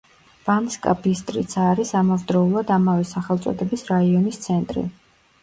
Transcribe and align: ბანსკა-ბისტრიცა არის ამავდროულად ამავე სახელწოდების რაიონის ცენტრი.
ბანსკა-ბისტრიცა 0.45 1.65
არის 1.73 1.91
ამავდროულად 1.99 2.73
ამავე 2.77 3.07
სახელწოდების 3.11 3.87
რაიონის 3.93 4.43
ცენტრი. 4.49 4.87